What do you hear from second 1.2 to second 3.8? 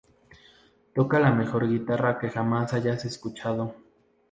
mejor guitarra que jamás hayas escuchado.